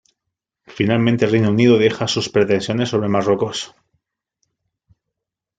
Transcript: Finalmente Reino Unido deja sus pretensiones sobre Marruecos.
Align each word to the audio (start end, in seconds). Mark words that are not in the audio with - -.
Finalmente 0.77 1.27
Reino 1.33 1.49
Unido 1.51 1.77
deja 1.77 2.07
sus 2.07 2.27
pretensiones 2.29 2.89
sobre 2.89 3.07
Marruecos. 3.07 3.75